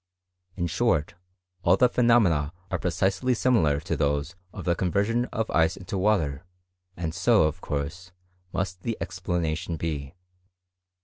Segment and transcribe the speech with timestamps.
[0.55, 1.13] In short,
[1.63, 6.43] alL the phenomena are precisely similar to those of the conversion of ice into water;
[6.97, 8.11] and so, of course,
[8.51, 10.15] must the explanation be.